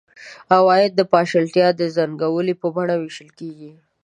عواید 0.53 0.91
د 0.95 1.01
پاشلتیا 1.13 1.67
د 1.75 1.81
زنګولې 1.95 2.53
په 2.61 2.67
بڼه 2.75 2.95
وېشل 3.01 3.29
کېږي. 3.39 3.71